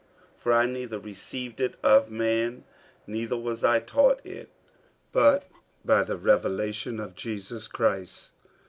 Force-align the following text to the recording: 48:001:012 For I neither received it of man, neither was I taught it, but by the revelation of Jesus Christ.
48:001:012 0.33 0.39
For 0.41 0.53
I 0.53 0.65
neither 0.65 0.99
received 0.99 1.61
it 1.61 1.75
of 1.83 2.09
man, 2.09 2.63
neither 3.05 3.37
was 3.37 3.63
I 3.63 3.79
taught 3.79 4.19
it, 4.25 4.49
but 5.11 5.47
by 5.85 6.01
the 6.01 6.17
revelation 6.17 6.99
of 6.99 7.13
Jesus 7.13 7.67
Christ. 7.67 8.31